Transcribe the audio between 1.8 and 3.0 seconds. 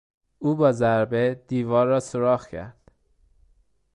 را سوراخ کرد.